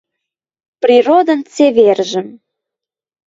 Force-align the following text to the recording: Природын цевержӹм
Природын 0.81 1.39
цевержӹм 1.53 2.27